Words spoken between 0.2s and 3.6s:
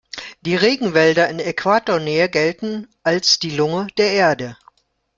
Die Regenwälder in Äquatornähe gelten als die